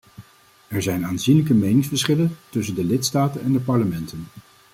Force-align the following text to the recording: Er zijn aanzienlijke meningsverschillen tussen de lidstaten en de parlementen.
Er 0.67 0.81
zijn 0.81 1.05
aanzienlijke 1.05 1.53
meningsverschillen 1.53 2.37
tussen 2.49 2.75
de 2.75 2.83
lidstaten 2.83 3.41
en 3.41 3.51
de 3.53 3.59
parlementen. 3.59 4.25